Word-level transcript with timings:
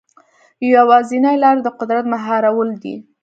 یوازینۍ 0.75 1.35
لاره 1.43 1.61
د 1.63 1.67
قدرت 1.79 2.05
مهارول 2.13 2.69
دي. 2.81 2.95